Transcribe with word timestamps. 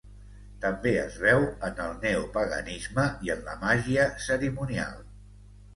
També 0.61 0.93
es 1.01 1.17
veu 1.25 1.45
en 1.69 1.83
el 1.85 1.93
neopaganisme 2.07 3.07
i 3.29 3.35
en 3.37 3.47
la 3.53 3.61
màgia 3.67 4.11
cerimonial. 4.31 5.03